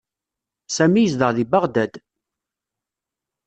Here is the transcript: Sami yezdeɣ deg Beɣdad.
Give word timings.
Sami 0.75 1.01
yezdeɣ 1.01 1.31
deg 1.33 1.47
Beɣdad. 1.51 1.93